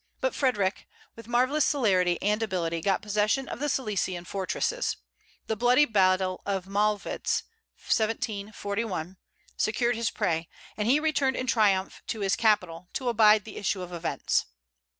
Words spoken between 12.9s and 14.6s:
to abide the issue of events.